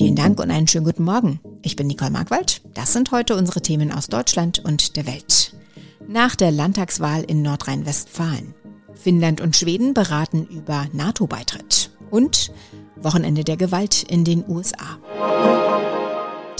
[0.00, 1.40] Vielen Dank und einen schönen guten Morgen.
[1.60, 2.62] Ich bin Nicole Markwald.
[2.72, 5.54] Das sind heute unsere Themen aus Deutschland und der Welt.
[6.08, 8.54] Nach der Landtagswahl in Nordrhein-Westfalen.
[8.94, 11.90] Finnland und Schweden beraten über NATO-Beitritt.
[12.08, 12.50] Und
[12.96, 14.96] Wochenende der Gewalt in den USA.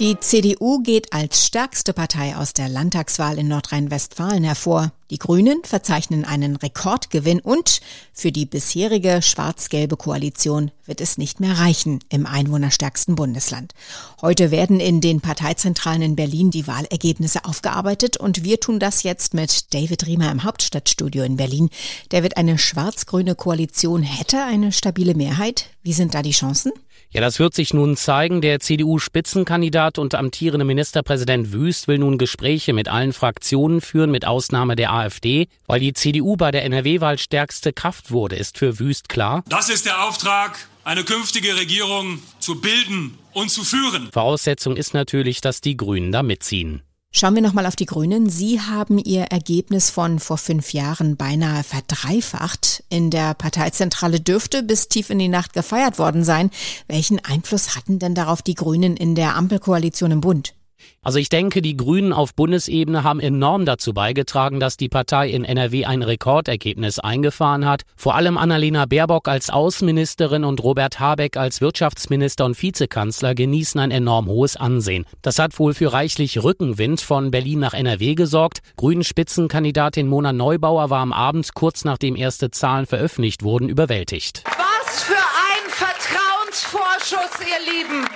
[0.00, 4.92] Die CDU geht als stärkste Partei aus der Landtagswahl in Nordrhein-Westfalen hervor.
[5.10, 7.82] Die Grünen verzeichnen einen Rekordgewinn und
[8.14, 13.74] für die bisherige schwarz-gelbe Koalition wird es nicht mehr reichen im einwohnerstärksten Bundesland.
[14.22, 19.34] Heute werden in den Parteizentralen in Berlin die Wahlergebnisse aufgearbeitet und wir tun das jetzt
[19.34, 21.68] mit David Riemer im Hauptstadtstudio in Berlin.
[22.08, 25.66] David, eine schwarz-grüne Koalition hätte eine stabile Mehrheit.
[25.82, 26.72] Wie sind da die Chancen?
[27.12, 28.40] Ja, das wird sich nun zeigen.
[28.40, 34.76] Der CDU-Spitzenkandidat und amtierende Ministerpräsident Wüst will nun Gespräche mit allen Fraktionen führen, mit Ausnahme
[34.76, 35.48] der AfD.
[35.66, 39.42] Weil die CDU bei der NRW-Wahl stärkste Kraft wurde, ist für Wüst klar.
[39.48, 44.10] Das ist der Auftrag, eine künftige Regierung zu bilden und zu führen.
[44.12, 46.82] Voraussetzung ist natürlich, dass die Grünen da mitziehen.
[47.12, 48.30] Schauen wir nochmal auf die Grünen.
[48.30, 52.84] Sie haben ihr Ergebnis von vor fünf Jahren beinahe verdreifacht.
[52.88, 56.50] In der Parteizentrale dürfte bis tief in die Nacht gefeiert worden sein.
[56.86, 60.54] Welchen Einfluss hatten denn darauf die Grünen in der Ampelkoalition im Bund?
[61.02, 65.44] Also ich denke, die Grünen auf Bundesebene haben enorm dazu beigetragen, dass die Partei in
[65.44, 67.82] NRW ein Rekordergebnis eingefahren hat.
[67.96, 73.90] Vor allem Annalena Baerbock als Außenministerin und Robert Habeck als Wirtschaftsminister und Vizekanzler genießen ein
[73.90, 75.06] enorm hohes Ansehen.
[75.22, 78.60] Das hat wohl für reichlich Rückenwind von Berlin nach NRW gesorgt.
[78.76, 84.44] Grünen Spitzenkandidatin Mona Neubauer war am Abend kurz nachdem erste Zahlen veröffentlicht wurden überwältigt.
[84.44, 88.06] Was für ein Vertrauensvorschuss, ihr Lieben.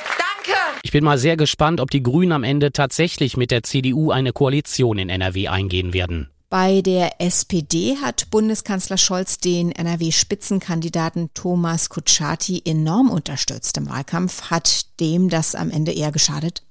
[0.45, 0.59] Danke.
[0.83, 4.33] Ich bin mal sehr gespannt, ob die Grünen am Ende tatsächlich mit der CDU eine
[4.33, 6.31] Koalition in NRW eingehen werden.
[6.51, 14.51] Bei der SPD hat Bundeskanzler Scholz den NRW-Spitzenkandidaten Thomas Kutschaty enorm unterstützt im Wahlkampf.
[14.51, 16.63] Hat dem das am Ende eher geschadet?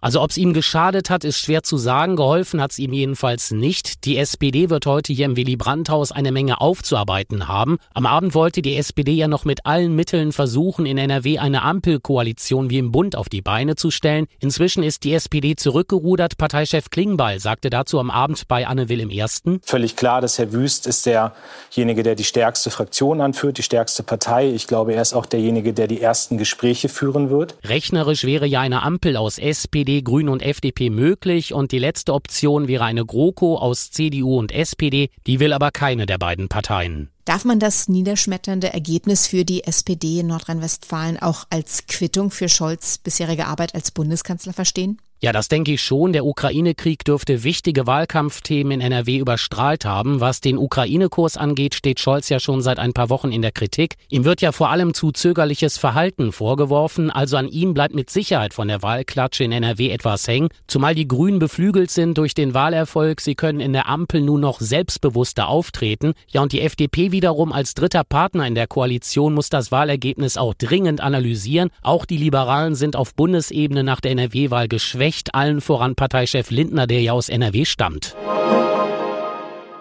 [0.00, 2.16] Also ob es ihm geschadet hat, ist schwer zu sagen.
[2.16, 4.04] Geholfen hat es ihm jedenfalls nicht.
[4.04, 7.78] Die SPD wird heute hier im Willy Brandt-Haus eine Menge aufzuarbeiten haben.
[7.94, 12.70] Am Abend wollte die SPD ja noch mit allen Mitteln versuchen, in NRW eine Ampelkoalition
[12.70, 14.26] wie im Bund auf die Beine zu stellen.
[14.40, 16.38] Inzwischen ist die SPD zurückgerudert.
[16.38, 19.60] Parteichef Klingbeil sagte dazu am Abend bei Anne Will im Ersten.
[19.64, 24.48] Völlig klar, dass Herr Wüst ist derjenige, der die stärkste Fraktion anführt, die stärkste Partei.
[24.48, 27.56] Ich glaube, er ist auch derjenige, der die ersten Gespräche führen wird.
[27.64, 32.12] Rechnerisch wäre ja eine Ampel aus SPD, SPD, Grünen und FDP möglich und die letzte
[32.12, 37.10] Option wäre eine GroKo aus CDU und SPD, die will aber keine der beiden Parteien.
[37.24, 42.98] Darf man das niederschmetternde Ergebnis für die SPD in Nordrhein-Westfalen auch als Quittung für Scholz
[42.98, 44.98] bisherige Arbeit als Bundeskanzler verstehen?
[45.20, 46.12] Ja, das denke ich schon.
[46.12, 50.20] Der Ukraine-Krieg dürfte wichtige Wahlkampfthemen in NRW überstrahlt haben.
[50.20, 53.96] Was den Ukraine-Kurs angeht, steht Scholz ja schon seit ein paar Wochen in der Kritik.
[54.10, 57.10] Ihm wird ja vor allem zu zögerliches Verhalten vorgeworfen.
[57.10, 60.50] Also an ihm bleibt mit Sicherheit von der Wahlklatsche in NRW etwas hängen.
[60.68, 63.20] Zumal die Grünen beflügelt sind durch den Wahlerfolg.
[63.20, 66.12] Sie können in der Ampel nun noch selbstbewusster auftreten.
[66.28, 70.54] Ja, und die FDP wiederum als dritter Partner in der Koalition muss das Wahlergebnis auch
[70.54, 71.70] dringend analysieren.
[71.82, 76.86] Auch die Liberalen sind auf Bundesebene nach der NRW-Wahl geschwächt Recht, allen voran Parteichef Lindner,
[76.86, 78.14] der ja aus NRW stammt.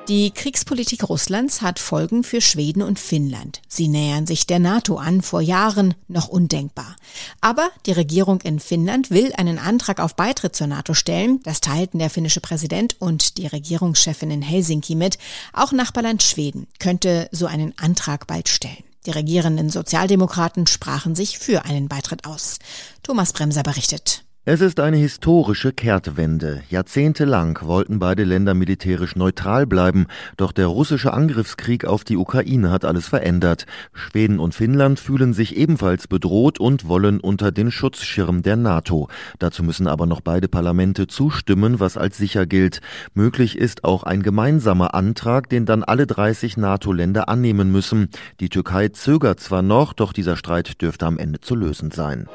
[0.07, 3.61] Die Kriegspolitik Russlands hat Folgen für Schweden und Finnland.
[3.67, 6.95] Sie nähern sich der NATO an, vor Jahren noch undenkbar.
[7.41, 11.41] Aber die Regierung in Finnland will einen Antrag auf Beitritt zur NATO stellen.
[11.43, 15.17] Das teilten der finnische Präsident und die Regierungschefin in Helsinki mit.
[15.51, 18.85] Auch Nachbarland Schweden könnte so einen Antrag bald stellen.
[19.05, 22.59] Die regierenden Sozialdemokraten sprachen sich für einen Beitritt aus.
[23.03, 24.23] Thomas Bremser berichtet.
[24.50, 26.62] Es ist eine historische Kehrtwende.
[26.69, 32.85] Jahrzehntelang wollten beide Länder militärisch neutral bleiben, doch der russische Angriffskrieg auf die Ukraine hat
[32.85, 33.66] alles verändert.
[33.91, 39.09] Schweden und Finnland fühlen sich ebenfalls bedroht und wollen unter den Schutzschirm der NATO.
[39.38, 42.79] Dazu müssen aber noch beide Parlamente zustimmen, was als sicher gilt.
[43.14, 48.08] Möglich ist auch ein gemeinsamer Antrag, den dann alle 30 NATO-Länder annehmen müssen.
[48.40, 52.29] Die Türkei zögert zwar noch, doch dieser Streit dürfte am Ende zu lösen sein.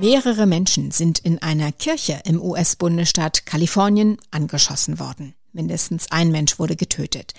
[0.00, 5.34] Mehrere Menschen sind in einer Kirche im US-Bundesstaat Kalifornien angeschossen worden.
[5.54, 7.34] Mindestens ein Mensch wurde getötet.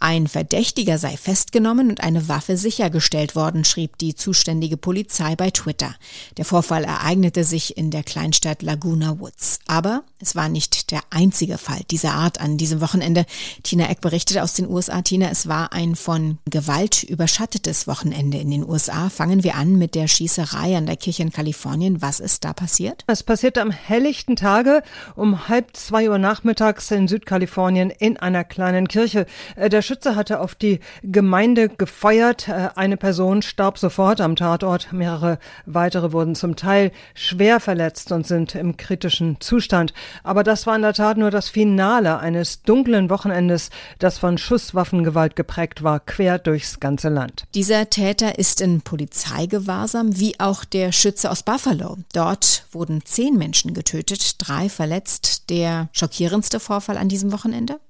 [0.00, 5.94] Ein Verdächtiger sei festgenommen und eine Waffe sichergestellt worden, schrieb die zuständige Polizei bei Twitter.
[6.38, 9.58] Der Vorfall ereignete sich in der Kleinstadt Laguna Woods.
[9.66, 13.26] Aber es war nicht der einzige Fall dieser Art an diesem Wochenende.
[13.62, 15.02] Tina Eck berichtete aus den USA.
[15.02, 19.10] Tina, es war ein von Gewalt überschattetes Wochenende in den USA.
[19.10, 22.00] Fangen wir an mit der Schießerei an der Kirche in Kalifornien.
[22.00, 23.04] Was ist da passiert?
[23.08, 24.82] Es passierte am helllichten Tage
[25.16, 29.26] um halb zwei Uhr nachmittags in Südkalifornien Kalifornien in einer kleinen Kirche.
[29.56, 32.48] Äh, der Schütze hatte auf die Gemeinde gefeuert.
[32.48, 34.92] Äh, eine Person starb sofort am Tatort.
[34.92, 39.92] Mehrere weitere wurden zum Teil schwer verletzt und sind im kritischen Zustand.
[40.22, 45.34] Aber das war in der Tat nur das Finale eines dunklen Wochenendes, das von Schusswaffengewalt
[45.34, 47.42] geprägt war, quer durchs ganze Land.
[47.54, 51.96] Dieser Täter ist in Polizeigewahrsam, wie auch der Schütze aus Buffalo.
[52.12, 55.50] Dort wurden zehn Menschen getötet, drei verletzt.
[55.50, 57.47] Der schockierendste Vorfall an diesem Wochenende?
[57.52, 57.87] Äh,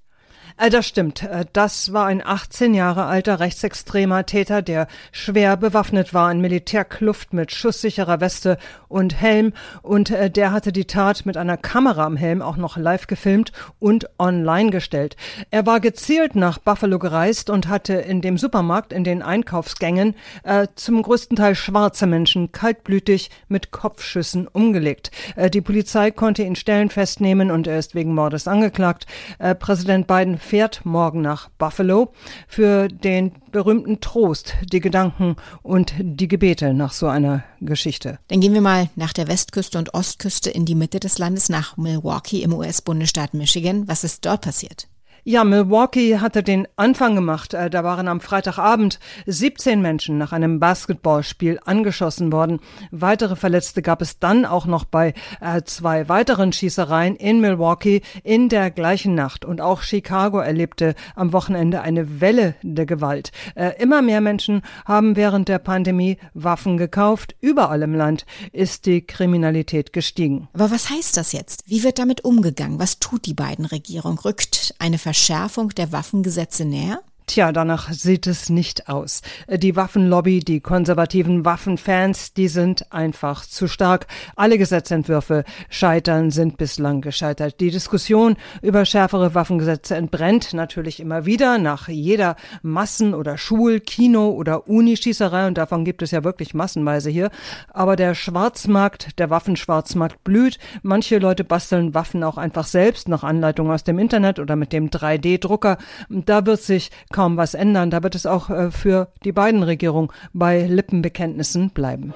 [0.70, 1.22] das stimmt.
[1.22, 7.32] Äh, das war ein 18 Jahre alter rechtsextremer Täter, der schwer bewaffnet war in Militärkluft
[7.32, 8.58] mit schusssicherer Weste
[8.88, 9.52] und Helm.
[9.82, 13.52] Und äh, der hatte die Tat mit einer Kamera am Helm auch noch live gefilmt
[13.78, 15.16] und online gestellt.
[15.50, 20.66] Er war gezielt nach Buffalo gereist und hatte in dem Supermarkt, in den Einkaufsgängen, äh,
[20.74, 25.12] zum größten Teil schwarze Menschen kaltblütig mit Kopfschüssen umgelegt.
[25.36, 29.06] Äh, die Polizei konnte ihn Stellen festnehmen und er ist wegen Mordes angeklagt.
[29.38, 32.12] Äh, Präsident Biden fährt morgen nach Buffalo
[32.48, 38.18] für den berühmten Trost, die Gedanken und die Gebete nach so einer Geschichte.
[38.28, 41.76] Dann gehen wir mal nach der Westküste und Ostküste in die Mitte des Landes, nach
[41.76, 43.86] Milwaukee im US-Bundesstaat Michigan.
[43.86, 44.88] Was ist dort passiert?
[45.24, 47.52] Ja, Milwaukee hatte den Anfang gemacht.
[47.52, 52.60] Äh, da waren am Freitagabend 17 Menschen nach einem Basketballspiel angeschossen worden.
[52.90, 58.48] Weitere Verletzte gab es dann auch noch bei äh, zwei weiteren Schießereien in Milwaukee in
[58.48, 59.44] der gleichen Nacht.
[59.44, 63.32] Und auch Chicago erlebte am Wochenende eine Welle der Gewalt.
[63.54, 67.34] Äh, immer mehr Menschen haben während der Pandemie Waffen gekauft.
[67.40, 70.48] Überall im Land ist die Kriminalität gestiegen.
[70.52, 71.64] Aber was heißt das jetzt?
[71.66, 72.78] Wie wird damit umgegangen?
[72.78, 74.18] Was tut die beiden Regierung?
[74.18, 77.02] Rückt eine Verschärfung der Waffengesetze näher?
[77.28, 79.20] Tja, danach sieht es nicht aus.
[79.50, 84.06] Die Waffenlobby, die konservativen Waffenfans, die sind einfach zu stark.
[84.34, 87.60] Alle Gesetzentwürfe scheitern, sind bislang gescheitert.
[87.60, 94.30] Die Diskussion über schärfere Waffengesetze entbrennt natürlich immer wieder nach jeder Massen- oder Schul-, Kino-
[94.30, 97.28] oder Unischießerei und davon gibt es ja wirklich massenweise hier.
[97.68, 100.58] Aber der Schwarzmarkt, der Waffenschwarzmarkt blüht.
[100.80, 104.88] Manche Leute basteln Waffen auch einfach selbst nach Anleitung aus dem Internet oder mit dem
[104.88, 105.76] 3D-Drucker.
[106.08, 107.90] Da wird sich kaum was ändern.
[107.90, 112.14] Da wird es auch äh, für die beiden Regierungen bei Lippenbekenntnissen bleiben.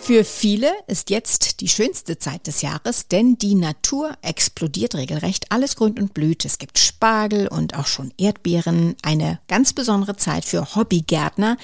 [0.00, 5.52] Für viele ist jetzt die schönste Zeit des Jahres, denn die Natur explodiert regelrecht.
[5.52, 6.46] Alles grünt und blüht.
[6.46, 8.96] Es gibt Spargel und auch schon Erdbeeren.
[9.02, 11.58] Eine ganz besondere Zeit für Hobbygärtner.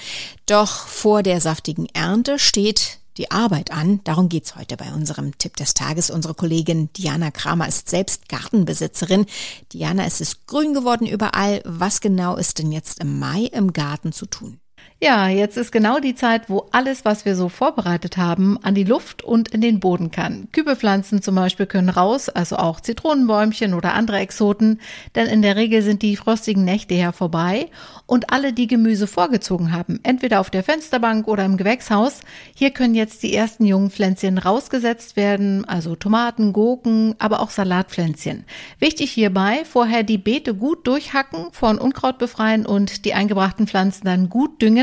[0.45, 3.99] Doch vor der saftigen Ernte steht die Arbeit an.
[4.05, 6.09] Darum geht's heute bei unserem Tipp des Tages.
[6.09, 9.25] Unsere Kollegin Diana Kramer ist selbst Gartenbesitzerin.
[9.73, 11.61] Diana, es ist grün geworden überall.
[11.65, 14.61] Was genau ist denn jetzt im Mai im Garten zu tun?
[15.01, 18.83] Ja, jetzt ist genau die Zeit, wo alles, was wir so vorbereitet haben, an die
[18.83, 20.49] Luft und in den Boden kann.
[20.51, 24.81] Kübelpflanzen zum Beispiel können raus, also auch Zitronenbäumchen oder andere Exoten,
[25.15, 27.69] denn in der Regel sind die frostigen Nächte ja vorbei
[28.07, 32.19] und alle, die Gemüse vorgezogen haben, entweder auf der Fensterbank oder im Gewächshaus,
[32.53, 38.43] hier können jetzt die ersten jungen Pflänzchen rausgesetzt werden, also Tomaten, Gurken, aber auch Salatpflänzchen.
[38.79, 44.27] Wichtig hierbei, vorher die Beete gut durchhacken, von Unkraut befreien und die eingebrachten Pflanzen dann
[44.27, 44.78] gut düngen,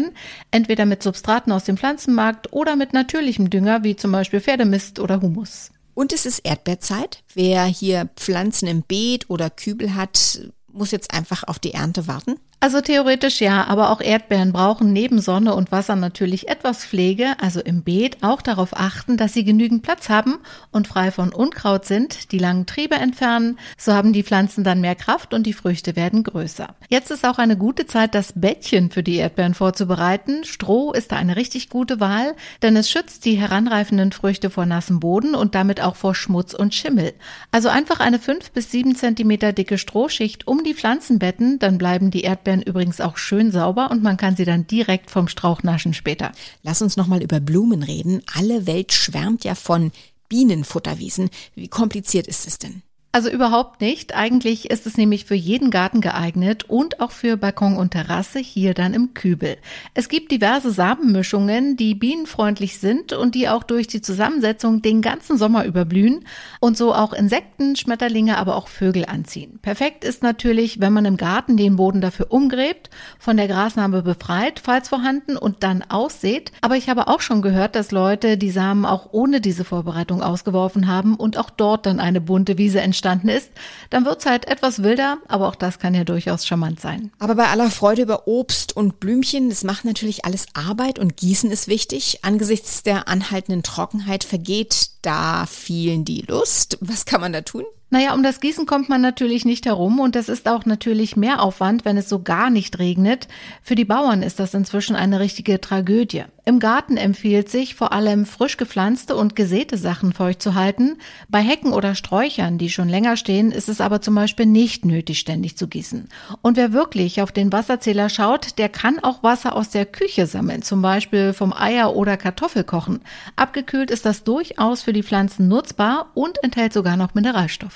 [0.50, 5.20] entweder mit Substraten aus dem Pflanzenmarkt oder mit natürlichem Dünger, wie zum Beispiel Pferdemist oder
[5.20, 5.70] Humus.
[5.94, 7.22] Und es ist Erdbeerzeit.
[7.34, 10.40] Wer hier Pflanzen im Beet oder Kübel hat,
[10.70, 12.36] muss jetzt einfach auf die Ernte warten?
[12.58, 17.60] Also theoretisch ja, aber auch Erdbeeren brauchen neben Sonne und Wasser natürlich etwas Pflege, also
[17.60, 20.38] im Beet auch darauf achten, dass sie genügend Platz haben
[20.72, 24.94] und frei von Unkraut sind, die langen Triebe entfernen, so haben die Pflanzen dann mehr
[24.94, 26.74] Kraft und die Früchte werden größer.
[26.88, 30.42] Jetzt ist auch eine gute Zeit, das Bettchen für die Erdbeeren vorzubereiten.
[30.44, 34.98] Stroh ist da eine richtig gute Wahl, denn es schützt die heranreifenden Früchte vor nassem
[34.98, 37.12] Boden und damit auch vor Schmutz und Schimmel.
[37.52, 42.22] Also einfach eine fünf bis sieben Zentimeter dicke Strohschicht um die Pflanzenbetten, dann bleiben die
[42.22, 45.94] Erdbeeren Erdbeeren übrigens auch schön sauber und man kann sie dann direkt vom Strauch naschen
[45.94, 46.30] später.
[46.62, 48.22] Lass uns nochmal über Blumen reden.
[48.34, 49.90] Alle Welt schwärmt ja von
[50.28, 51.30] Bienenfutterwiesen.
[51.56, 52.82] Wie kompliziert ist es denn?
[53.16, 54.14] Also überhaupt nicht.
[54.14, 58.74] Eigentlich ist es nämlich für jeden Garten geeignet und auch für Balkon und Terrasse hier
[58.74, 59.56] dann im Kübel.
[59.94, 65.38] Es gibt diverse Samenmischungen, die bienenfreundlich sind und die auch durch die Zusammensetzung den ganzen
[65.38, 66.26] Sommer überblühen
[66.60, 69.60] und so auch Insekten, Schmetterlinge, aber auch Vögel anziehen.
[69.62, 74.60] Perfekt ist natürlich, wenn man im Garten den Boden dafür umgräbt, von der Grasnarbe befreit,
[74.62, 76.52] falls vorhanden und dann aussät.
[76.60, 80.86] Aber ich habe auch schon gehört, dass Leute die Samen auch ohne diese Vorbereitung ausgeworfen
[80.86, 83.50] haben und auch dort dann eine bunte Wiese entsteht entstanden ist,
[83.90, 87.12] dann wird's halt etwas wilder, aber auch das kann ja durchaus charmant sein.
[87.18, 91.50] Aber bei aller Freude über Obst und Blümchen, das macht natürlich alles Arbeit und Gießen
[91.50, 92.20] ist wichtig.
[92.22, 96.78] Angesichts der anhaltenden Trockenheit vergeht da vielen die Lust.
[96.80, 97.64] Was kann man da tun?
[97.88, 101.40] Naja, um das Gießen kommt man natürlich nicht herum und das ist auch natürlich mehr
[101.40, 103.28] Aufwand, wenn es so gar nicht regnet.
[103.62, 106.24] Für die Bauern ist das inzwischen eine richtige Tragödie.
[106.48, 110.98] Im Garten empfiehlt sich, vor allem frisch gepflanzte und gesäte Sachen feucht zu halten.
[111.28, 115.18] Bei Hecken oder Sträuchern, die schon länger stehen, ist es aber zum Beispiel nicht nötig,
[115.18, 116.08] ständig zu gießen.
[116.42, 120.62] Und wer wirklich auf den Wasserzähler schaut, der kann auch Wasser aus der Küche sammeln,
[120.62, 123.00] zum Beispiel vom Eier- oder Kartoffelkochen.
[123.34, 127.75] Abgekühlt ist das durchaus für die Pflanzen nutzbar und enthält sogar noch Mineralstoffe.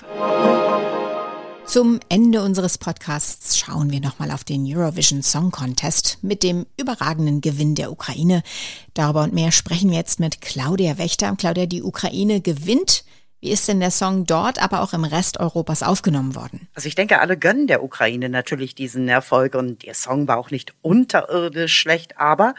[1.66, 7.40] Zum Ende unseres Podcasts schauen wir nochmal auf den Eurovision Song Contest mit dem überragenden
[7.40, 8.42] Gewinn der Ukraine.
[8.95, 11.33] Darüber und mehr sprechen wir jetzt mit Claudia Wächter.
[11.37, 13.04] Claudia, die Ukraine gewinnt.
[13.40, 16.69] Wie ist denn der Song dort, aber auch im Rest Europas aufgenommen worden?
[16.75, 20.50] Also ich denke, alle gönnen der Ukraine natürlich diesen Erfolg und der Song war auch
[20.50, 22.54] nicht unterirdisch schlecht, aber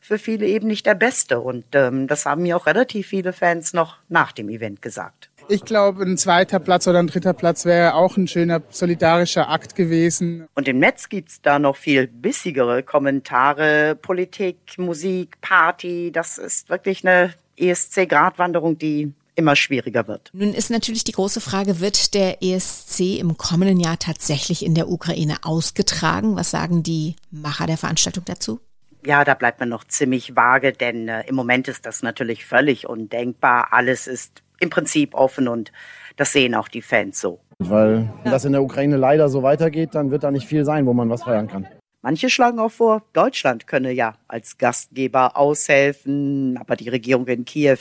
[0.00, 1.40] für viele eben nicht der beste.
[1.40, 5.30] Und ähm, das haben mir auch relativ viele Fans noch nach dem Event gesagt.
[5.48, 9.76] Ich glaube, ein zweiter Platz oder ein dritter Platz wäre auch ein schöner solidarischer Akt
[9.76, 10.48] gewesen.
[10.54, 13.96] Und im Netz gibt's da noch viel bissigere Kommentare.
[14.00, 16.10] Politik, Musik, Party.
[16.12, 20.30] Das ist wirklich eine ESC-Gratwanderung, die immer schwieriger wird.
[20.32, 24.88] Nun ist natürlich die große Frage, wird der ESC im kommenden Jahr tatsächlich in der
[24.88, 26.34] Ukraine ausgetragen?
[26.36, 28.60] Was sagen die Macher der Veranstaltung dazu?
[29.04, 32.88] Ja, da bleibt man noch ziemlich vage, denn äh, im Moment ist das natürlich völlig
[32.88, 33.68] undenkbar.
[33.70, 35.72] Alles ist im Prinzip offen und
[36.16, 37.40] das sehen auch die Fans so.
[37.58, 40.86] Weil wenn das in der Ukraine leider so weitergeht, dann wird da nicht viel sein,
[40.86, 41.66] wo man was feiern kann.
[42.02, 47.78] Manche schlagen auch vor, Deutschland könne ja als Gastgeber aushelfen, aber die Regierung in Kiew,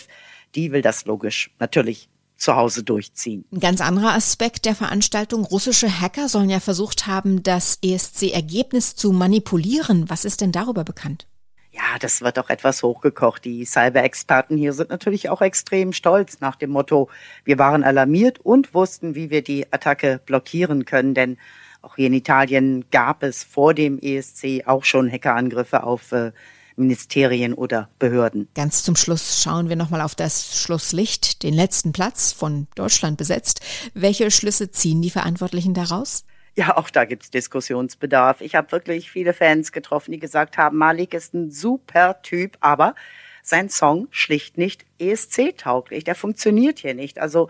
[0.56, 3.46] die will das logisch natürlich zu Hause durchziehen.
[3.52, 5.46] Ein ganz anderer Aspekt der Veranstaltung.
[5.46, 10.10] Russische Hacker sollen ja versucht haben, das ESC-Ergebnis zu manipulieren.
[10.10, 11.28] Was ist denn darüber bekannt?
[11.76, 13.44] Ja, das wird auch etwas hochgekocht.
[13.44, 17.10] Die Cyber-Experten hier sind natürlich auch extrem stolz nach dem Motto,
[17.44, 21.38] wir waren alarmiert und wussten, wie wir die Attacke blockieren können, denn
[21.82, 26.32] auch hier in Italien gab es vor dem ESC auch schon Hackerangriffe auf äh,
[26.78, 28.48] Ministerien oder Behörden.
[28.56, 33.60] Ganz zum Schluss schauen wir nochmal auf das Schlusslicht, den letzten Platz von Deutschland besetzt.
[33.94, 36.24] Welche Schlüsse ziehen die Verantwortlichen daraus?
[36.58, 38.40] Ja, auch da gibt's Diskussionsbedarf.
[38.40, 42.96] Ich habe wirklich viele Fans getroffen, die gesagt haben, Malik ist ein super Typ, aber
[43.44, 46.06] sein Song schlicht nicht ESC-tauglich.
[46.06, 47.20] Der funktioniert hier nicht.
[47.20, 47.50] Also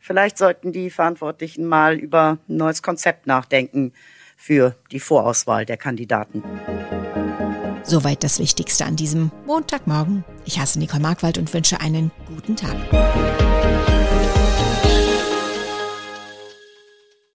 [0.00, 3.92] vielleicht sollten die Verantwortlichen mal über ein neues Konzept nachdenken
[4.38, 6.42] für die Vorauswahl der Kandidaten.
[7.82, 10.24] Soweit das Wichtigste an diesem Montagmorgen.
[10.44, 12.74] Ich heiße Nicole Markwald und wünsche einen guten Tag.